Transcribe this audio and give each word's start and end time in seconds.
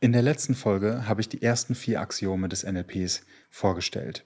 In 0.00 0.12
der 0.12 0.22
letzten 0.22 0.54
Folge 0.54 1.08
habe 1.08 1.20
ich 1.20 1.28
die 1.28 1.42
ersten 1.42 1.74
vier 1.74 2.00
Axiome 2.00 2.48
des 2.48 2.62
NLPs 2.62 3.22
vorgestellt. 3.50 4.24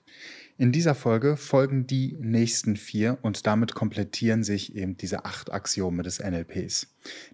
In 0.59 0.71
dieser 0.71 0.95
Folge 0.95 1.39
folgen 1.39 1.87
die 1.87 2.15
nächsten 2.21 2.77
vier 2.77 3.17
und 3.23 3.47
damit 3.47 3.75
komplettieren 3.75 4.45
sich 4.45 4.77
eben 4.77 4.99
diese 4.99 5.25
acht 5.25 5.51
Axiome 5.51 6.03
des 6.03 6.19
NLPs. 6.19 6.89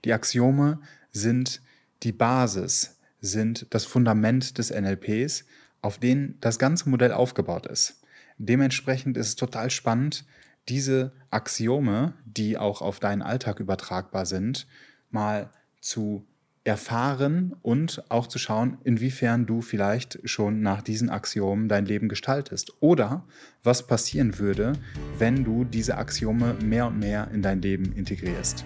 Die 0.05 0.13
Axiome 0.13 0.81
sind 1.11 1.61
die 2.05 2.13
Basis, 2.13 3.01
sind 3.21 3.67
das 3.71 3.85
Fundament 3.85 4.57
des 4.59 4.71
NLPs, 4.71 5.45
auf 5.83 5.99
denen 5.99 6.39
das 6.41 6.61
ganze 6.61 6.89
Modell 6.89 7.11
aufgebaut 7.11 7.67
ist. 7.67 8.03
Dementsprechend 8.37 9.17
ist 9.17 9.29
es 9.31 9.37
total 9.37 9.69
spannend, 9.69 10.25
diese 10.69 11.13
Axiome, 11.31 12.15
die 12.25 12.57
auch 12.57 12.83
auf 12.83 13.01
deinen 13.01 13.23
Alltag 13.23 13.59
übertragbar 13.59 14.27
sind, 14.27 14.69
mal 15.11 15.51
zu 15.81 16.25
erfahren 16.69 17.57
und 17.63 18.05
auch 18.11 18.27
zu 18.27 18.39
schauen, 18.39 18.79
inwiefern 18.85 19.47
du 19.47 19.63
vielleicht 19.63 20.21
schon 20.25 20.61
nach 20.61 20.83
diesen 20.83 21.09
Axiomen 21.11 21.69
dein 21.69 21.87
Leben 21.87 22.09
gestaltest 22.09 22.75
oder 22.81 23.25
was 23.63 23.87
passieren 23.87 24.39
würde, 24.39 24.75
wenn 25.19 25.45
du 25.45 25.65
diese 25.65 25.97
Axiome 25.97 26.55
mehr 26.63 26.87
und 26.87 26.99
mehr 26.99 27.31
in 27.33 27.43
dein 27.43 27.63
Leben 27.63 27.93
integrierst. 27.93 28.65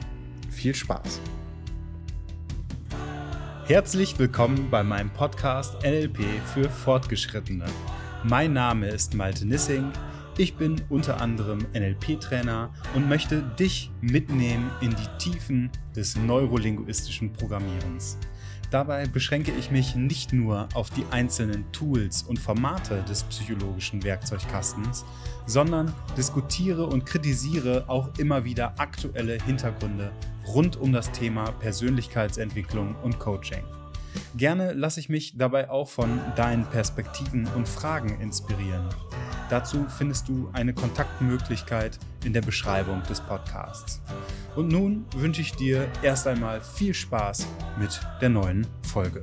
Viel 0.50 0.74
Spaß! 0.74 1.20
Herzlich 3.66 4.18
willkommen 4.18 4.68
bei 4.70 4.82
meinem 4.82 5.10
Podcast 5.10 5.82
NLP 5.84 6.18
für 6.52 6.68
Fortgeschrittene. 6.68 7.66
Mein 8.24 8.52
Name 8.52 8.88
ist 8.88 9.14
Malte 9.14 9.46
Nissing 9.46 9.92
ich 10.38 10.54
bin 10.54 10.80
unter 10.88 11.20
anderem 11.20 11.66
NLP-Trainer 11.74 12.70
und 12.94 13.08
möchte 13.08 13.42
dich 13.42 13.90
mitnehmen 14.00 14.70
in 14.80 14.90
die 14.90 15.18
Tiefen 15.18 15.70
des 15.94 16.16
neurolinguistischen 16.16 17.32
Programmierens. 17.32 18.18
Dabei 18.70 19.06
beschränke 19.06 19.52
ich 19.52 19.70
mich 19.70 19.96
nicht 19.96 20.32
nur 20.32 20.66
auf 20.72 20.88
die 20.88 21.04
einzelnen 21.10 21.70
Tools 21.72 22.22
und 22.22 22.38
Formate 22.38 23.02
des 23.02 23.24
psychologischen 23.24 24.02
Werkzeugkastens, 24.02 25.04
sondern 25.44 25.92
diskutiere 26.16 26.86
und 26.86 27.04
kritisiere 27.04 27.84
auch 27.88 28.08
immer 28.16 28.44
wieder 28.44 28.80
aktuelle 28.80 29.34
Hintergründe 29.44 30.10
rund 30.46 30.76
um 30.76 30.90
das 30.90 31.12
Thema 31.12 31.52
Persönlichkeitsentwicklung 31.52 32.96
und 33.02 33.18
Coaching. 33.18 33.62
Gerne 34.36 34.72
lasse 34.72 35.00
ich 35.00 35.10
mich 35.10 35.36
dabei 35.36 35.68
auch 35.68 35.88
von 35.88 36.20
deinen 36.36 36.64
Perspektiven 36.64 37.46
und 37.54 37.68
Fragen 37.68 38.20
inspirieren. 38.20 38.88
Dazu 39.52 39.84
findest 39.86 40.30
du 40.30 40.48
eine 40.54 40.72
Kontaktmöglichkeit 40.72 41.98
in 42.24 42.32
der 42.32 42.40
Beschreibung 42.40 43.02
des 43.02 43.20
Podcasts. 43.20 44.00
Und 44.56 44.68
nun 44.68 45.04
wünsche 45.14 45.42
ich 45.42 45.52
dir 45.52 45.90
erst 46.00 46.26
einmal 46.26 46.62
viel 46.62 46.94
Spaß 46.94 47.46
mit 47.78 48.00
der 48.22 48.30
neuen 48.30 48.66
Folge. 48.82 49.22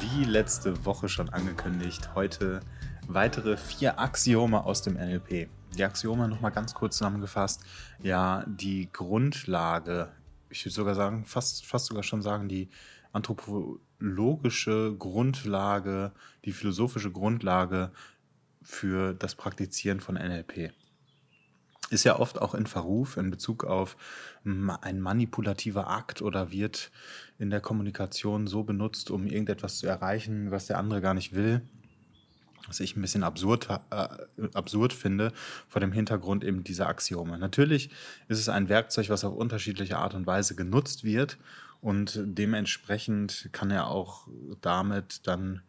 Wie 0.00 0.24
letzte 0.24 0.86
Woche 0.86 1.10
schon 1.10 1.28
angekündigt, 1.28 2.08
heute 2.14 2.60
weitere 3.06 3.58
vier 3.58 4.00
Axiome 4.00 4.64
aus 4.64 4.80
dem 4.80 4.94
NLP. 4.94 5.50
Die 5.76 5.84
Axiome 5.84 6.26
nochmal 6.26 6.52
ganz 6.52 6.72
kurz 6.72 6.96
zusammengefasst. 6.96 7.60
Ja, 8.02 8.46
die 8.46 8.88
Grundlage, 8.90 10.08
ich 10.48 10.64
würde 10.64 10.74
sogar 10.74 10.94
sagen, 10.94 11.26
fast, 11.26 11.66
fast 11.66 11.84
sogar 11.84 12.02
schon 12.02 12.22
sagen, 12.22 12.48
die 12.48 12.70
anthropologische 13.12 14.94
Grundlage, 14.98 16.12
die 16.44 16.52
philosophische 16.52 17.10
Grundlage 17.10 17.90
für 18.62 19.14
das 19.14 19.34
Praktizieren 19.34 20.00
von 20.00 20.16
NLP. 20.16 20.72
Ist 21.90 22.04
ja 22.04 22.18
oft 22.18 22.40
auch 22.40 22.54
in 22.54 22.66
Verruf 22.66 23.16
in 23.16 23.30
Bezug 23.30 23.64
auf 23.64 23.96
ein 24.44 25.00
manipulativer 25.00 25.88
Akt 25.88 26.20
oder 26.20 26.50
wird 26.52 26.90
in 27.38 27.48
der 27.48 27.60
Kommunikation 27.60 28.46
so 28.46 28.62
benutzt, 28.62 29.10
um 29.10 29.26
irgendetwas 29.26 29.78
zu 29.78 29.86
erreichen, 29.86 30.50
was 30.50 30.66
der 30.66 30.78
andere 30.78 31.00
gar 31.00 31.14
nicht 31.14 31.34
will. 31.34 31.62
Was 32.66 32.80
ich 32.80 32.94
ein 32.94 33.00
bisschen 33.00 33.22
absurd, 33.22 33.68
äh, 33.90 34.08
absurd 34.52 34.92
finde, 34.92 35.32
vor 35.68 35.80
dem 35.80 35.92
Hintergrund 35.92 36.44
eben 36.44 36.64
dieser 36.64 36.88
Axiome. 36.88 37.38
Natürlich 37.38 37.88
ist 38.28 38.38
es 38.38 38.50
ein 38.50 38.68
Werkzeug, 38.68 39.08
was 39.08 39.24
auf 39.24 39.34
unterschiedliche 39.34 39.96
Art 39.96 40.12
und 40.12 40.26
Weise 40.26 40.54
genutzt 40.54 41.04
wird 41.04 41.38
und 41.80 42.20
dementsprechend 42.24 43.50
kann 43.52 43.70
ja 43.70 43.86
auch 43.86 44.28
damit 44.60 45.26
dann 45.26 45.62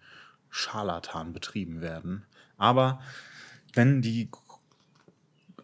Scharlatan 0.49 1.33
betrieben 1.33 1.81
werden. 1.81 2.25
Aber 2.57 3.01
wenn 3.73 4.01
die 4.01 4.29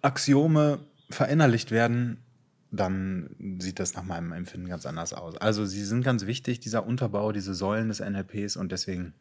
Axiome 0.02 0.80
verinnerlicht 1.10 1.72
werden, 1.72 2.18
dann 2.72 3.58
sieht 3.60 3.80
das 3.80 3.96
nach 3.96 4.04
meinem 4.04 4.32
Empfinden 4.32 4.68
ganz 4.68 4.86
anders 4.86 5.14
aus. 5.14 5.38
Also 5.38 5.66
sie 5.66 5.84
sind 5.84 6.04
ganz 6.04 6.26
wichtig, 6.26 6.60
dieser 6.60 6.86
Unterbau, 6.86 7.32
diese 7.32 7.54
Säulen 7.54 7.88
des 7.88 8.00
NLPs 8.00 8.58
und 8.58 8.72
deswegen 8.72 9.14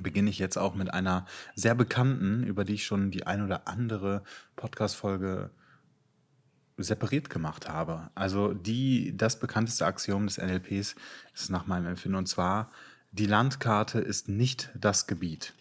beginne 0.00 0.30
ich 0.30 0.38
jetzt 0.38 0.58
auch 0.58 0.74
mit 0.74 0.92
einer 0.92 1.26
sehr 1.54 1.74
bekannten, 1.74 2.44
über 2.44 2.64
die 2.64 2.74
ich 2.74 2.86
schon 2.86 3.10
die 3.10 3.26
ein 3.26 3.42
oder 3.42 3.66
andere 3.66 4.22
Podcast-Folge 4.56 5.50
separiert 6.78 7.30
gemacht 7.30 7.68
habe. 7.68 8.10
Also 8.14 8.54
die, 8.54 9.16
das 9.16 9.38
bekannteste 9.38 9.86
Axiom 9.86 10.26
des 10.26 10.38
NLPs 10.38 10.94
ist 11.34 11.50
nach 11.50 11.66
meinem 11.66 11.86
Empfinden 11.86 12.16
und 12.16 12.28
zwar, 12.28 12.70
die 13.12 13.26
Landkarte 13.26 13.98
ist 14.00 14.28
nicht 14.28 14.70
das 14.78 15.06
Gebiet. 15.06 15.54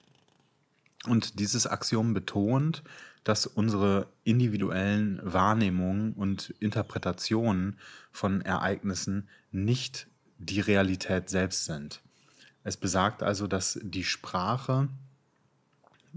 Und 1.06 1.40
dieses 1.40 1.68
Axiom 1.68 2.14
betont, 2.14 2.84
dass 3.24 3.46
unsere 3.46 4.08
individuellen 4.24 5.20
Wahrnehmungen 5.24 6.14
und 6.14 6.54
Interpretationen 6.60 7.78
von 8.12 8.42
Ereignissen 8.42 9.28
nicht 9.52 10.08
die 10.38 10.62
Realität 10.62 11.30
selbst 11.30 11.66
sind. 11.66 12.02
Es 12.64 12.78
besagt 12.78 13.24
also, 13.24 13.48
dass 13.48 13.80
die 13.82 14.04
Sprache, 14.04 14.90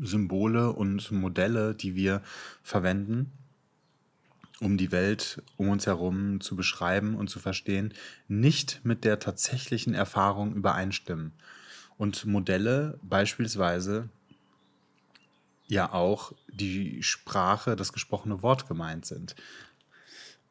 Symbole 0.01 0.73
und 0.73 1.11
Modelle, 1.11 1.75
die 1.75 1.95
wir 1.95 2.23
verwenden, 2.63 3.33
um 4.61 4.77
die 4.77 4.93
Welt 4.93 5.43
um 5.57 5.71
uns 5.71 5.87
herum 5.87 6.41
zu 6.41 6.55
beschreiben 6.55 7.17
und 7.17 7.29
zu 7.29 7.39
verstehen, 7.39 7.95
nicht 8.29 8.81
mit 8.85 9.05
der 9.05 9.19
tatsächlichen 9.19 9.95
Erfahrung 9.95 10.55
übereinstimmen. 10.55 11.33
Und 11.97 12.27
Modelle 12.27 12.99
beispielsweise 13.03 14.09
ja 15.67 15.93
auch 15.93 16.33
die 16.49 17.03
Sprache, 17.03 17.77
das 17.77 17.93
gesprochene 17.93 18.43
Wort 18.43 18.69
gemeint 18.69 19.07
sind. 19.07 19.35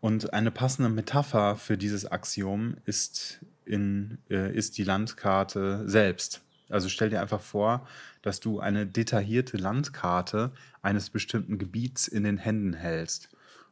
Und 0.02 0.34
eine 0.34 0.52
passende 0.52 0.90
Metapher 0.90 1.56
für 1.56 1.78
dieses 1.78 2.06
Axiom 2.06 2.78
ist, 2.86 3.40
in, 3.66 4.18
äh, 4.30 4.56
ist 4.56 4.78
die 4.78 4.84
Landkarte 4.84 5.84
selbst. 5.88 6.42
Also 6.69 6.88
stell 6.88 7.09
dir 7.09 7.22
einfach 7.22 7.42
vor, 7.42 7.88
dass 8.22 8.40
du 8.40 8.59
eine 8.59 8.86
detaillierte 8.86 9.58
Landkarte 9.58 10.52
eines 10.81 11.09
bestimmten 11.09 11.58
Gebiets 11.58 12.08
in 12.08 12.24
den 12.24 12.38
Händen 12.38 12.74
hältst. 12.74 13.30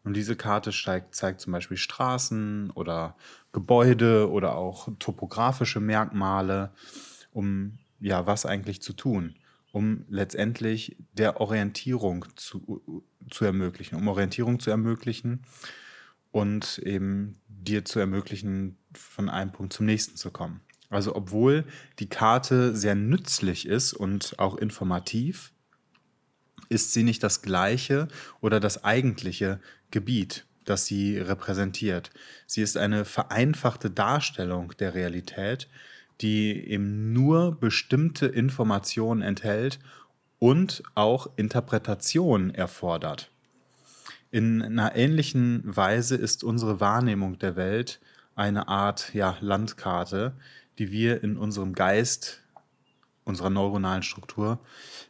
Und 0.08 0.14
diese 0.14 0.38
Karte 0.38 0.72
steigt, 0.72 1.16
zeigt 1.16 1.42
zum 1.42 1.52
Beispiel 1.52 1.76
Straßen 1.76 2.72
oder 2.72 3.18
Gebäude 3.52 4.32
oder 4.32 4.56
auch 4.56 4.88
topografische 5.00 5.82
Merkmale, 5.82 6.72
um 7.34 7.78
ja 8.00 8.26
was 8.26 8.46
eigentlich 8.46 8.82
zu 8.82 8.94
tun, 8.94 9.36
um 9.74 10.06
letztendlich 10.08 10.96
der 11.12 11.42
Orientierung 11.42 12.24
zu, 12.38 13.04
zu 13.30 13.44
ermöglichen, 13.44 13.96
um 13.98 14.08
Orientierung 14.08 14.62
zu 14.62 14.70
ermöglichen 14.70 15.44
und 16.32 16.78
eben 16.78 17.42
dir 17.50 17.84
zu 17.84 18.00
ermöglichen, 18.00 18.78
von 18.94 19.28
einem 19.28 19.52
Punkt 19.52 19.74
zum 19.74 19.88
nächsten 19.88 20.16
zu 20.16 20.32
kommen. 20.32 20.62
Also 20.90 21.18
obwohl 21.18 21.66
die 22.00 22.08
Karte 22.08 22.74
sehr 22.74 22.96
nützlich 22.96 23.68
ist 23.68 23.92
und 23.92 24.40
auch 24.40 24.56
informativ, 24.56 25.52
ist 26.70 26.94
sie 26.94 27.04
nicht 27.04 27.24
das 27.24 27.42
gleiche 27.42 28.08
oder 28.42 28.60
das 28.60 28.84
eigentliche 28.84 29.60
Gebiet, 29.92 30.46
das 30.66 30.86
sie 30.86 31.18
repräsentiert. 31.18 32.12
Sie 32.46 32.62
ist 32.62 32.78
eine 32.78 33.06
vereinfachte 33.06 33.90
Darstellung 33.90 34.74
der 34.80 34.94
Realität, 34.94 35.68
die 36.22 36.68
eben 36.70 37.14
nur 37.14 37.60
bestimmte 37.60 38.26
Informationen 38.26 39.22
enthält 39.22 39.80
und 40.40 40.84
auch 40.96 41.30
Interpretation 41.36 42.54
erfordert. 42.54 43.32
In 44.30 44.62
einer 44.62 44.96
ähnlichen 44.96 45.64
Weise 45.64 46.16
ist 46.16 46.44
unsere 46.44 46.80
Wahrnehmung 46.80 47.40
der 47.40 47.56
Welt 47.56 48.00
eine 48.36 48.68
Art 48.68 49.14
ja, 49.14 49.38
Landkarte, 49.40 50.34
die 50.78 50.92
wir 50.92 51.24
in 51.24 51.38
unserem 51.38 51.74
Geist, 51.74 52.42
unserer 53.24 53.50
neuronalen 53.50 54.04
Struktur 54.04 54.60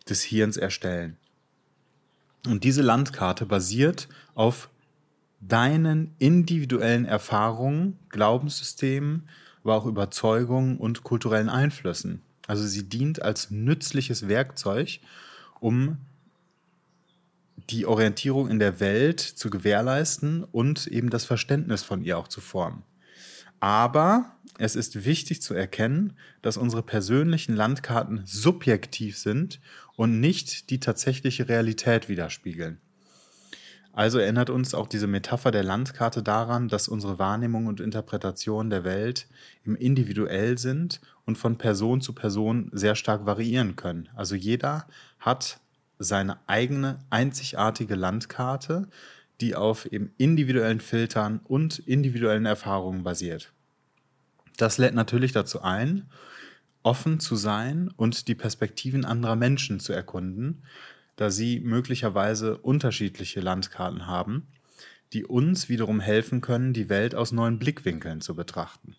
des 0.08 0.24
Hirns 0.24 0.56
erstellen. 0.58 1.18
Und 2.48 2.64
diese 2.64 2.82
Landkarte 2.82 3.46
basiert 3.46 4.08
auf 4.36 4.70
deinen 5.42 6.16
individuellen 6.18 7.06
Erfahrungen, 7.06 8.00
Glaubenssystemen, 8.10 9.28
aber 9.64 9.76
auch 9.76 9.86
Überzeugungen 9.86 10.78
und 10.78 11.04
kulturellen 11.04 11.50
Einflüssen. 11.50 12.22
Also 12.48 12.66
sie 12.66 12.88
dient 12.88 13.22
als 13.22 13.52
nützliches 13.52 14.28
Werkzeug, 14.28 15.00
um 15.60 15.98
die 17.70 17.86
Orientierung 17.86 18.50
in 18.50 18.60
der 18.60 18.80
Welt 18.80 19.20
zu 19.20 19.50
gewährleisten 19.50 20.46
und 20.46 20.88
eben 20.88 21.10
das 21.10 21.26
Verständnis 21.26 21.84
von 21.84 22.02
ihr 22.02 22.18
auch 22.18 22.30
zu 22.30 22.40
formen. 22.40 22.84
Aber 23.60 24.38
es 24.60 24.76
ist 24.76 25.06
wichtig 25.06 25.42
zu 25.42 25.54
erkennen, 25.54 26.14
dass 26.42 26.58
unsere 26.58 26.84
persönlichen 26.84 27.56
Landkarten 27.56 28.22
subjektiv 28.26 29.18
sind 29.18 29.60
und 29.96 30.20
nicht 30.20 30.70
die 30.70 30.80
tatsächliche 30.80 31.48
Realität 31.48 32.10
widerspiegeln. 32.10 32.80
Also 33.98 34.20
erinnert 34.20 34.52
uns 34.52 34.76
auch 34.76 34.88
diese 34.88 35.08
Metapher 35.08 35.50
der 35.50 35.64
Landkarte 35.64 36.22
daran, 36.22 36.68
dass 36.68 36.88
unsere 36.88 37.18
Wahrnehmung 37.18 37.66
und 37.66 37.80
Interpretation 37.80 38.70
der 38.70 38.84
Welt 38.84 39.28
im 39.64 39.76
individuell 39.76 40.60
sind 40.60 41.02
und 41.26 41.40
von 41.40 41.58
Person 41.58 42.00
zu 42.00 42.14
Person 42.14 42.70
sehr 42.74 42.94
stark 42.94 43.26
variieren 43.26 43.76
können. 43.76 44.08
Also 44.16 44.36
jeder 44.36 44.86
hat 45.18 45.60
seine 45.98 46.38
eigene 46.46 47.00
einzigartige 47.10 47.96
Landkarte, 47.96 48.88
die 49.42 49.56
auf 49.56 49.86
eben 49.86 50.14
individuellen 50.18 50.80
Filtern 50.80 51.40
und 51.44 51.80
individuellen 51.80 52.46
Erfahrungen 52.46 53.04
basiert. 53.04 53.54
Das 54.58 54.78
lädt 54.78 54.96
natürlich 54.96 55.32
dazu 55.32 55.62
ein, 55.62 56.10
offen 56.84 57.20
zu 57.20 57.36
sein 57.36 57.92
und 57.96 58.28
die 58.28 58.36
Perspektiven 58.36 59.06
anderer 59.06 59.36
Menschen 59.36 59.80
zu 59.80 59.94
erkunden, 59.94 60.64
da 61.16 61.30
sie 61.30 61.60
möglicherweise 61.60 62.58
unterschiedliche 62.58 63.42
Landkarten 63.42 64.08
haben, 64.08 64.48
die 65.14 65.26
uns 65.26 65.70
wiederum 65.70 66.00
helfen 66.00 66.42
können, 66.42 66.74
die 66.74 66.90
Welt 66.90 67.16
aus 67.16 67.32
neuen 67.32 67.60
Blickwinkeln 67.60 68.22
zu 68.22 68.36
betrachten. 68.36 68.96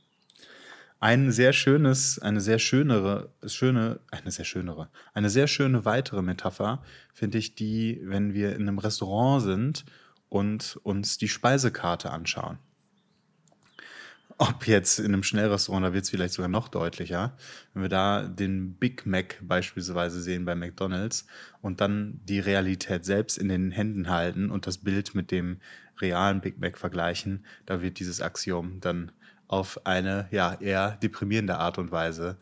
Ein 1.01 1.31
sehr 1.31 1.53
schönes, 1.53 2.19
eine 2.19 2.41
sehr 2.41 2.59
schönere, 2.59 3.33
schöne, 3.47 4.01
eine 4.11 4.33
sehr 4.33 4.45
schönere, 4.45 4.89
eine 5.15 5.31
sehr 5.31 5.47
schöne 5.47 5.85
weitere 5.85 6.23
Metapher 6.23 6.83
finde 7.15 7.39
ich 7.39 7.55
die, 7.55 8.01
wenn 8.03 8.35
wir 8.35 8.55
in 8.57 8.63
einem 8.63 8.79
Restaurant 8.79 9.43
sind 9.43 9.85
und 10.29 10.79
uns 10.83 11.19
die 11.19 11.29
Speisekarte 11.29 12.11
anschauen. 12.11 12.59
Ob 14.41 14.69
jetzt 14.69 15.01
in 15.01 15.07
einem 15.07 15.25
Schnellrestaurant, 15.25 15.85
da 15.85 15.93
wird 15.93 16.05
es 16.05 16.11
vielleicht 16.11 16.35
sogar 16.35 16.49
noch 16.49 16.69
deutlicher, 16.69 17.37
wenn 17.75 17.83
wir 17.83 17.89
da 17.89 18.23
den 18.23 18.75
Big 18.75 19.05
Mac 19.05 19.39
beispielsweise 19.43 20.21
sehen 20.21 20.45
bei 20.45 20.55
McDonald's 20.55 21.27
und 21.61 21.81
dann 21.81 22.21
die 22.25 22.39
Realität 22.39 23.05
selbst 23.05 23.37
in 23.37 23.49
den 23.49 23.73
Händen 23.73 24.09
halten 24.09 24.51
und 24.51 24.69
das 24.69 24.79
Bild 24.79 25.17
mit 25.17 25.33
dem 25.33 25.59
realen 26.01 26.41
Big 26.41 26.61
Mac 26.61 26.79
vergleichen, 26.79 27.45
da 27.67 27.83
wird 27.83 27.99
dieses 27.99 28.21
Axiom 28.21 28.81
dann 28.81 29.11
auf 29.49 29.85
eine 29.87 30.29
ja 30.31 30.55
eher 30.61 30.93
deprimierende 31.03 31.59
Art 31.59 31.79
und 31.79 31.91
Weise 31.91 32.39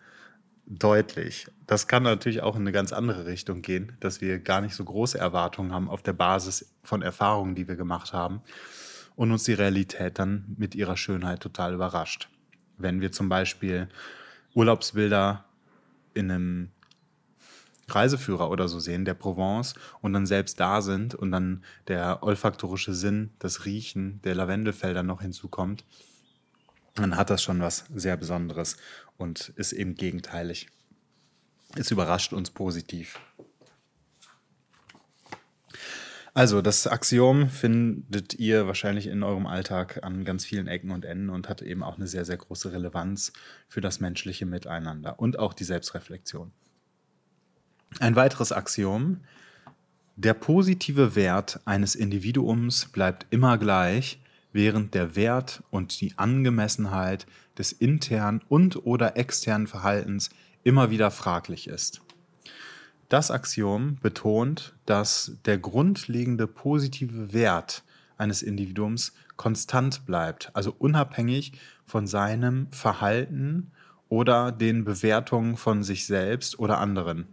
deutlich. 0.66 1.46
Das 1.66 1.86
kann 1.88 2.02
natürlich 2.02 2.42
auch 2.42 2.56
in 2.56 2.62
eine 2.62 2.72
ganz 2.72 2.92
andere 2.92 3.26
Richtung 3.26 3.62
gehen, 3.62 3.96
dass 4.00 4.20
wir 4.20 4.38
gar 4.38 4.60
nicht 4.60 4.74
so 4.74 4.84
große 4.84 5.18
Erwartungen 5.18 5.72
haben 5.72 5.88
auf 5.88 6.02
der 6.02 6.12
Basis 6.12 6.74
von 6.82 7.02
Erfahrungen, 7.02 7.54
die 7.54 7.68
wir 7.68 7.76
gemacht 7.76 8.12
haben 8.12 8.42
und 9.14 9.32
uns 9.32 9.44
die 9.44 9.54
Realität 9.54 10.18
dann 10.18 10.54
mit 10.58 10.74
ihrer 10.74 10.96
Schönheit 10.96 11.40
total 11.40 11.74
überrascht. 11.74 12.28
Wenn 12.78 13.00
wir 13.00 13.12
zum 13.12 13.28
Beispiel 13.28 13.88
Urlaubsbilder 14.54 15.44
in 16.14 16.30
einem 16.30 16.70
Reiseführer 17.88 18.50
oder 18.50 18.68
so 18.68 18.80
sehen, 18.80 19.04
der 19.04 19.14
Provence, 19.14 19.74
und 20.00 20.12
dann 20.12 20.26
selbst 20.26 20.58
da 20.58 20.82
sind 20.82 21.14
und 21.14 21.30
dann 21.30 21.62
der 21.88 22.22
olfaktorische 22.22 22.94
Sinn, 22.94 23.30
das 23.38 23.64
Riechen 23.64 24.20
der 24.22 24.34
Lavendelfelder 24.34 25.02
noch 25.02 25.22
hinzukommt, 25.22 25.84
dann 26.96 27.16
hat 27.16 27.31
das 27.31 27.43
schon 27.43 27.60
was 27.60 27.84
sehr 27.94 28.16
Besonderes 28.16 28.76
und 29.16 29.52
ist 29.56 29.72
eben 29.72 29.94
gegenteilig. 29.94 30.69
Es 31.75 31.90
überrascht 31.90 32.32
uns 32.32 32.50
positiv. 32.50 33.19
Also, 36.37 36.60
das 36.60 36.87
Axiom 36.87 37.48
findet 37.48 38.34
ihr 38.34 38.66
wahrscheinlich 38.66 39.06
in 39.06 39.22
eurem 39.22 39.46
Alltag 39.46 40.04
an 40.04 40.22
ganz 40.26 40.44
vielen 40.44 40.69
Ecken 40.69 40.90
und 40.90 41.06
Enden 41.06 41.31
und 41.31 41.48
hat 41.48 41.62
eben 41.62 41.82
auch 41.82 41.96
eine 41.96 42.06
sehr, 42.06 42.26
sehr 42.26 42.37
große 42.37 42.72
Relevanz 42.72 43.32
für 43.69 43.81
das 43.81 44.00
menschliche 44.00 44.44
Miteinander 44.44 45.19
und 45.19 45.38
auch 45.38 45.54
die 45.54 45.64
Selbstreflexion. 45.64 46.52
Ein 48.00 48.16
weiteres 48.16 48.52
Axiom. 48.52 49.22
Der 50.16 50.34
positive 50.34 51.14
Wert 51.14 51.60
eines 51.64 51.94
Individuums 51.94 52.87
bleibt 52.87 53.26
immer 53.31 53.56
gleich, 53.56 54.20
während 54.56 54.94
der 54.94 55.14
Wert 55.17 55.62
und 55.70 56.00
die 56.00 56.17
Angemessenheit 56.17 57.26
des 57.58 57.73
internen 57.73 58.41
und/oder 58.49 59.17
externen 59.17 59.67
Verhaltens 59.67 60.31
immer 60.64 60.91
wieder 60.91 61.11
fraglich 61.11 61.69
ist. 61.69 62.00
Das 63.11 63.31
Axiom 63.31 63.99
betont, 64.00 64.75
dass 64.87 65.32
der 65.44 65.58
grundlegende 65.58 66.47
positive 66.47 67.35
Wert 67.35 67.85
eines 68.17 68.43
Individuums 68.43 69.12
konstant 69.37 70.06
bleibt, 70.06 70.50
also 70.55 70.75
unabhängig 70.76 71.52
von 71.85 72.06
seinem 72.06 72.67
Verhalten 72.73 73.70
oder 74.09 74.52
den 74.52 74.85
Bewertungen 74.85 75.59
von 75.59 75.82
sich 75.82 76.06
selbst 76.06 76.59
oder 76.59 76.79
anderen. 76.79 77.26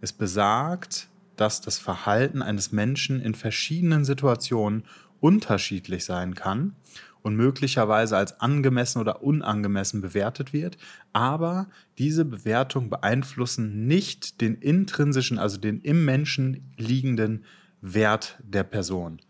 Es 0.00 0.12
besagt, 0.12 1.08
dass 1.36 1.60
das 1.60 1.78
Verhalten 1.78 2.42
eines 2.42 2.72
Menschen 2.72 3.20
in 3.20 3.34
verschiedenen 3.34 4.04
Situationen 4.04 4.84
unterschiedlich 5.20 6.04
sein 6.04 6.34
kann 6.34 6.74
und 7.22 7.34
möglicherweise 7.34 8.16
als 8.16 8.40
angemessen 8.40 9.00
oder 9.00 9.22
unangemessen 9.22 10.00
bewertet 10.00 10.52
wird, 10.52 10.78
aber 11.12 11.68
diese 11.98 12.24
Bewertungen 12.24 12.88
beeinflussen 12.88 13.86
nicht 13.86 14.40
den 14.40 14.54
intrinsischen, 14.54 15.38
also 15.38 15.56
den 15.58 15.80
im 15.80 16.04
Menschen 16.04 16.72
liegenden 16.76 17.44
Wert 17.80 18.38
der 18.44 18.62
Person. 18.62 19.20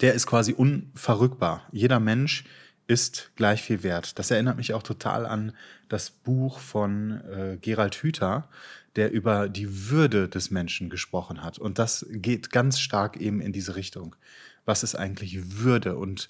Der 0.00 0.14
ist 0.14 0.26
quasi 0.26 0.52
unverrückbar. 0.52 1.66
Jeder 1.72 2.00
Mensch 2.00 2.44
ist 2.86 3.30
gleich 3.36 3.62
viel 3.62 3.82
wert. 3.82 4.18
Das 4.18 4.30
erinnert 4.30 4.56
mich 4.56 4.74
auch 4.74 4.82
total 4.82 5.26
an 5.26 5.52
das 5.88 6.10
Buch 6.10 6.58
von 6.58 7.20
äh, 7.30 7.58
Gerald 7.60 7.94
Hüther, 7.96 8.48
der 8.96 9.12
über 9.12 9.48
die 9.48 9.90
Würde 9.90 10.28
des 10.28 10.50
Menschen 10.50 10.90
gesprochen 10.90 11.42
hat. 11.42 11.58
Und 11.58 11.78
das 11.78 12.06
geht 12.10 12.50
ganz 12.50 12.78
stark 12.78 13.16
eben 13.16 13.40
in 13.40 13.52
diese 13.52 13.76
Richtung. 13.76 14.16
Was 14.64 14.82
ist 14.82 14.94
eigentlich 14.94 15.58
Würde? 15.60 15.96
Und 15.96 16.28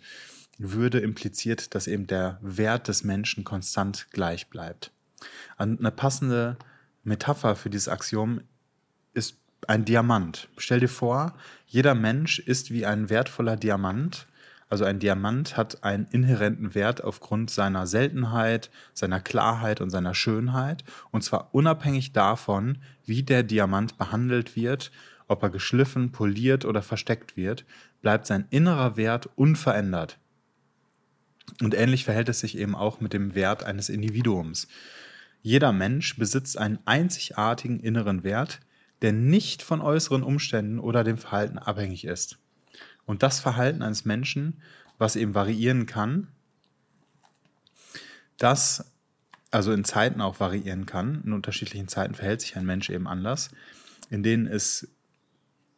Würde 0.58 1.00
impliziert, 1.00 1.74
dass 1.74 1.86
eben 1.86 2.06
der 2.06 2.38
Wert 2.42 2.88
des 2.88 3.04
Menschen 3.04 3.44
konstant 3.44 4.06
gleich 4.10 4.48
bleibt. 4.48 4.92
Eine 5.56 5.90
passende 5.90 6.56
Metapher 7.04 7.56
für 7.56 7.70
dieses 7.70 7.88
Axiom 7.88 8.42
ist 9.14 9.36
ein 9.66 9.84
Diamant. 9.84 10.48
Stell 10.56 10.80
dir 10.80 10.88
vor, 10.88 11.34
jeder 11.66 11.94
Mensch 11.94 12.38
ist 12.38 12.70
wie 12.70 12.86
ein 12.86 13.10
wertvoller 13.10 13.56
Diamant 13.56 14.26
also 14.72 14.86
ein 14.86 15.00
Diamant 15.00 15.58
hat 15.58 15.84
einen 15.84 16.06
inhärenten 16.12 16.74
Wert 16.74 17.04
aufgrund 17.04 17.50
seiner 17.50 17.86
Seltenheit, 17.86 18.70
seiner 18.94 19.20
Klarheit 19.20 19.82
und 19.82 19.90
seiner 19.90 20.14
Schönheit. 20.14 20.82
Und 21.10 21.22
zwar 21.22 21.54
unabhängig 21.54 22.14
davon, 22.14 22.78
wie 23.04 23.22
der 23.22 23.42
Diamant 23.42 23.98
behandelt 23.98 24.56
wird, 24.56 24.90
ob 25.28 25.42
er 25.42 25.50
geschliffen, 25.50 26.10
poliert 26.10 26.64
oder 26.64 26.80
versteckt 26.80 27.36
wird, 27.36 27.66
bleibt 28.00 28.26
sein 28.26 28.46
innerer 28.48 28.96
Wert 28.96 29.28
unverändert. 29.36 30.18
Und 31.60 31.74
ähnlich 31.74 32.06
verhält 32.06 32.30
es 32.30 32.40
sich 32.40 32.56
eben 32.56 32.74
auch 32.74 32.98
mit 32.98 33.12
dem 33.12 33.34
Wert 33.34 33.64
eines 33.64 33.90
Individuums. 33.90 34.68
Jeder 35.42 35.74
Mensch 35.74 36.16
besitzt 36.16 36.56
einen 36.56 36.78
einzigartigen 36.86 37.78
inneren 37.78 38.24
Wert, 38.24 38.60
der 39.02 39.12
nicht 39.12 39.60
von 39.60 39.82
äußeren 39.82 40.22
Umständen 40.22 40.78
oder 40.78 41.04
dem 41.04 41.18
Verhalten 41.18 41.58
abhängig 41.58 42.06
ist. 42.06 42.38
Und 43.06 43.22
das 43.22 43.40
Verhalten 43.40 43.82
eines 43.82 44.04
Menschen, 44.04 44.60
was 44.98 45.16
eben 45.16 45.34
variieren 45.34 45.86
kann, 45.86 46.28
das 48.38 48.92
also 49.50 49.72
in 49.72 49.84
Zeiten 49.84 50.20
auch 50.20 50.40
variieren 50.40 50.86
kann, 50.86 51.22
in 51.24 51.32
unterschiedlichen 51.32 51.86
Zeiten 51.86 52.14
verhält 52.14 52.40
sich 52.40 52.56
ein 52.56 52.64
Mensch 52.64 52.90
eben 52.90 53.06
anders, 53.06 53.50
in 54.08 54.22
denen 54.22 54.46
es 54.46 54.88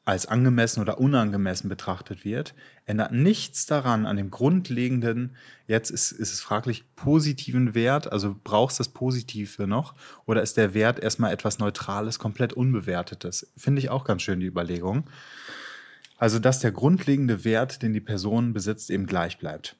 als 0.04 0.26
angemessen 0.26 0.80
oder 0.80 1.00
unangemessen 1.00 1.68
betrachtet 1.68 2.24
wird, 2.24 2.54
ändert 2.84 3.12
nichts 3.12 3.64
daran, 3.64 4.04
an 4.04 4.16
dem 4.16 4.30
grundlegenden, 4.30 5.34
jetzt 5.66 5.90
ist, 5.90 6.12
ist 6.12 6.32
es 6.32 6.40
fraglich, 6.40 6.84
positiven 6.94 7.74
Wert, 7.74 8.12
also 8.12 8.36
brauchst 8.44 8.78
du 8.78 8.82
das 8.82 8.92
Positive 8.92 9.66
noch, 9.66 9.94
oder 10.26 10.42
ist 10.42 10.58
der 10.58 10.74
Wert 10.74 11.00
erstmal 11.00 11.32
etwas 11.32 11.58
Neutrales, 11.58 12.18
komplett 12.18 12.52
Unbewertetes? 12.52 13.50
Finde 13.56 13.80
ich 13.80 13.88
auch 13.88 14.04
ganz 14.04 14.22
schön, 14.22 14.40
die 14.40 14.46
Überlegung. 14.46 15.04
Also, 16.16 16.38
dass 16.38 16.60
der 16.60 16.72
grundlegende 16.72 17.44
Wert, 17.44 17.82
den 17.82 17.92
die 17.92 18.00
Person 18.00 18.52
besitzt, 18.52 18.90
eben 18.90 19.06
gleich 19.06 19.38
bleibt. 19.38 19.76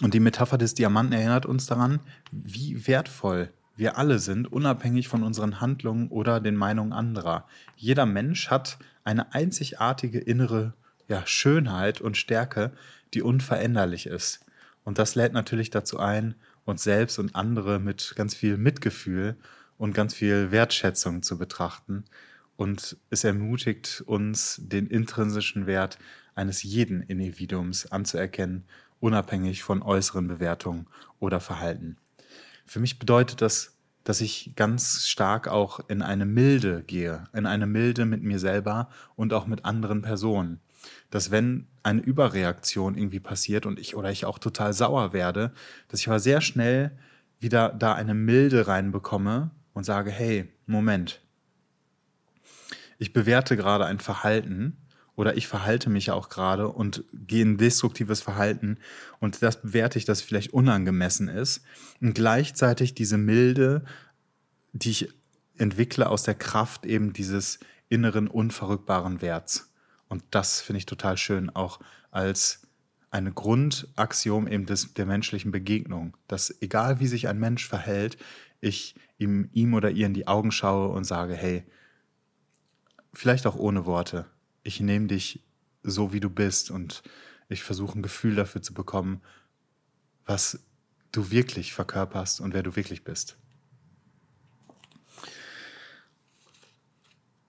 Und 0.00 0.14
die 0.14 0.20
Metapher 0.20 0.56
des 0.56 0.74
Diamanten 0.74 1.12
erinnert 1.12 1.44
uns 1.44 1.66
daran, 1.66 2.00
wie 2.30 2.86
wertvoll 2.86 3.50
wir 3.76 3.98
alle 3.98 4.18
sind, 4.18 4.50
unabhängig 4.50 5.08
von 5.08 5.22
unseren 5.22 5.60
Handlungen 5.60 6.08
oder 6.08 6.40
den 6.40 6.56
Meinungen 6.56 6.92
anderer. 6.92 7.46
Jeder 7.76 8.06
Mensch 8.06 8.48
hat 8.48 8.78
eine 9.04 9.34
einzigartige 9.34 10.18
innere 10.18 10.74
ja, 11.08 11.26
Schönheit 11.26 12.00
und 12.00 12.16
Stärke, 12.16 12.72
die 13.12 13.22
unveränderlich 13.22 14.06
ist. 14.06 14.44
Und 14.84 14.98
das 14.98 15.14
lädt 15.14 15.32
natürlich 15.32 15.70
dazu 15.70 15.98
ein, 15.98 16.34
uns 16.64 16.82
selbst 16.82 17.18
und 17.18 17.34
andere 17.34 17.78
mit 17.78 18.14
ganz 18.16 18.34
viel 18.34 18.56
Mitgefühl 18.56 19.36
und 19.76 19.94
ganz 19.94 20.14
viel 20.14 20.50
Wertschätzung 20.50 21.22
zu 21.22 21.38
betrachten 21.38 22.04
und 22.62 22.96
es 23.10 23.24
ermutigt 23.24 24.04
uns, 24.06 24.60
den 24.62 24.86
intrinsischen 24.86 25.66
Wert 25.66 25.98
eines 26.36 26.62
jeden 26.62 27.02
Individuums 27.02 27.90
anzuerkennen 27.90 28.64
unabhängig 29.00 29.64
von 29.64 29.82
äußeren 29.82 30.28
Bewertungen 30.28 30.86
oder 31.18 31.40
Verhalten. 31.40 31.96
Für 32.64 32.78
mich 32.78 33.00
bedeutet 33.00 33.42
das, 33.42 33.76
dass 34.04 34.20
ich 34.20 34.52
ganz 34.54 35.08
stark 35.08 35.48
auch 35.48 35.80
in 35.88 36.02
eine 36.02 36.24
Milde 36.24 36.84
gehe, 36.86 37.24
in 37.34 37.46
eine 37.46 37.66
Milde 37.66 38.04
mit 38.04 38.22
mir 38.22 38.38
selber 38.38 38.88
und 39.16 39.32
auch 39.32 39.48
mit 39.48 39.64
anderen 39.64 40.00
Personen. 40.00 40.60
Dass 41.10 41.32
wenn 41.32 41.66
eine 41.82 42.00
Überreaktion 42.00 42.96
irgendwie 42.96 43.18
passiert 43.18 43.66
und 43.66 43.80
ich 43.80 43.96
oder 43.96 44.12
ich 44.12 44.24
auch 44.24 44.38
total 44.38 44.72
sauer 44.72 45.12
werde, 45.12 45.52
dass 45.88 45.98
ich 45.98 46.06
aber 46.06 46.20
sehr 46.20 46.40
schnell 46.40 46.96
wieder 47.40 47.70
da 47.70 47.94
eine 47.94 48.14
Milde 48.14 48.68
reinbekomme 48.68 49.50
und 49.72 49.82
sage, 49.82 50.12
hey, 50.12 50.48
Moment. 50.66 51.20
Ich 53.02 53.12
bewerte 53.12 53.56
gerade 53.56 53.84
ein 53.84 53.98
Verhalten 53.98 54.76
oder 55.16 55.36
ich 55.36 55.48
verhalte 55.48 55.90
mich 55.90 56.12
auch 56.12 56.28
gerade 56.28 56.68
und 56.68 57.02
gehe 57.12 57.42
in 57.42 57.58
destruktives 57.58 58.20
Verhalten 58.20 58.78
und 59.18 59.42
das 59.42 59.60
bewerte 59.60 59.98
ich, 59.98 60.04
dass 60.04 60.22
vielleicht 60.22 60.52
unangemessen 60.52 61.26
ist 61.26 61.62
und 62.00 62.14
gleichzeitig 62.14 62.94
diese 62.94 63.18
Milde, 63.18 63.82
die 64.72 64.90
ich 64.90 65.08
entwickle 65.58 66.08
aus 66.08 66.22
der 66.22 66.36
Kraft 66.36 66.86
eben 66.86 67.12
dieses 67.12 67.58
inneren 67.88 68.28
unverrückbaren 68.28 69.20
Werts. 69.20 69.72
Und 70.06 70.22
das 70.30 70.60
finde 70.60 70.78
ich 70.78 70.86
total 70.86 71.16
schön, 71.16 71.50
auch 71.50 71.80
als 72.12 72.68
eine 73.10 73.32
Grundaxiom 73.32 74.46
eben 74.46 74.66
des, 74.66 74.94
der 74.94 75.06
menschlichen 75.06 75.50
Begegnung, 75.50 76.16
dass 76.28 76.54
egal 76.62 77.00
wie 77.00 77.08
sich 77.08 77.26
ein 77.26 77.40
Mensch 77.40 77.66
verhält, 77.66 78.16
ich 78.60 78.94
ihm, 79.18 79.50
ihm 79.52 79.74
oder 79.74 79.90
ihr 79.90 80.06
in 80.06 80.14
die 80.14 80.28
Augen 80.28 80.52
schaue 80.52 80.90
und 80.90 81.02
sage, 81.02 81.34
hey, 81.34 81.64
vielleicht 83.12 83.46
auch 83.46 83.56
ohne 83.56 83.86
Worte, 83.86 84.26
ich 84.62 84.80
nehme 84.80 85.06
dich 85.06 85.40
so, 85.82 86.12
wie 86.12 86.20
du 86.20 86.30
bist 86.30 86.70
und 86.70 87.02
ich 87.48 87.62
versuche 87.62 87.98
ein 87.98 88.02
Gefühl 88.02 88.34
dafür 88.34 88.62
zu 88.62 88.74
bekommen, 88.74 89.20
was 90.24 90.60
du 91.10 91.30
wirklich 91.30 91.74
verkörperst 91.74 92.40
und 92.40 92.54
wer 92.54 92.62
du 92.62 92.76
wirklich 92.76 93.04
bist. 93.04 93.36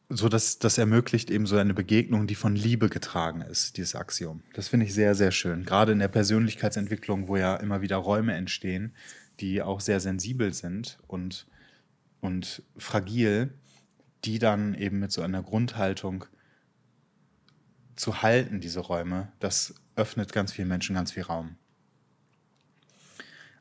So 0.10 0.30
dass 0.30 0.60
das 0.60 0.78
ermöglicht 0.78 1.32
eben 1.32 1.48
so 1.48 1.58
eine 1.58 1.74
Begegnung, 1.74 2.28
die 2.28 2.36
von 2.36 2.56
Liebe 2.56 2.90
getragen 2.90 3.42
ist, 3.42 3.78
dieses 3.78 3.96
Axiom. 3.96 4.44
Das 4.54 4.68
finde 4.68 4.86
ich 4.86 4.94
sehr, 4.94 5.16
sehr 5.16 5.32
schön. 5.32 5.66
Gerade 5.66 5.92
in 5.92 6.00
der 6.00 6.08
Persönlichkeitsentwicklung, 6.08 7.28
wo 7.28 7.38
ja 7.38 7.56
immer 7.56 7.82
wieder 7.82 7.98
Räume 7.98 8.34
entstehen, 8.34 8.94
die 9.40 9.62
auch 9.62 9.80
sehr 9.80 10.00
sensibel 10.00 10.54
sind 10.54 11.00
und, 11.08 11.48
und 12.22 12.62
fragil, 12.78 13.54
die 14.26 14.40
dann 14.40 14.74
eben 14.74 15.00
mit 15.00 15.12
so 15.12 15.22
einer 15.22 15.44
Grundhaltung 15.44 16.26
zu 17.96 18.22
halten, 18.22 18.60
diese 18.60 18.80
Räume, 18.80 19.32
das 19.40 19.76
öffnet 19.96 20.34
ganz 20.34 20.52
vielen 20.52 20.68
Menschen 20.68 20.96
ganz 20.96 21.12
viel 21.12 21.24
Raum. 21.24 21.56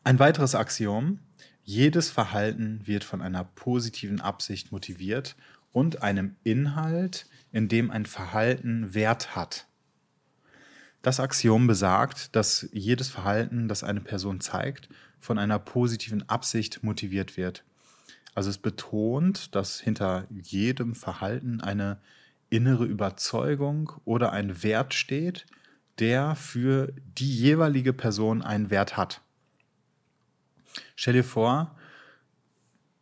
Ein 0.05 0.19
weiteres 0.19 0.55
Axiom, 0.55 1.21
jedes 1.65 2.11
Verhalten 2.11 2.87
wird 2.87 3.05
von 3.05 3.23
einer 3.23 3.45
positiven 3.45 4.21
Absicht 4.21 4.73
motiviert 4.73 5.37
und 5.71 6.03
einem 6.03 6.37
Inhalt, 6.43 7.27
in 7.53 7.69
dem 7.69 7.91
ein 7.91 8.07
Verhalten 8.07 8.95
Wert 8.95 9.37
hat. 9.37 9.67
Das 11.03 11.19
Axiom 11.19 11.67
besagt, 11.67 12.35
dass 12.37 12.69
jedes 12.73 13.09
Verhalten, 13.09 13.69
das 13.69 13.83
eine 13.83 14.01
Person 14.01 14.41
zeigt, 14.41 14.89
von 15.19 15.39
einer 15.39 15.59
positiven 15.59 16.29
Absicht 16.29 16.83
motiviert 16.83 17.37
wird. 17.37 17.65
Also 18.35 18.51
es 18.51 18.59
betont, 18.59 19.55
dass 19.55 19.81
hinter 19.81 20.27
jedem 20.31 20.95
Verhalten 20.95 21.61
eine 21.61 22.01
innere 22.49 22.85
Überzeugung 22.85 23.93
oder 24.05 24.33
ein 24.33 24.63
Wert 24.63 24.95
steht, 24.95 25.47
der 25.99 26.35
für 26.35 26.93
die 27.19 27.35
jeweilige 27.35 27.93
Person 27.93 28.43
einen 28.43 28.71
Wert 28.71 28.97
hat. 28.97 29.21
Stell 30.97 31.15
dir 31.15 31.25
vor, 31.25 31.77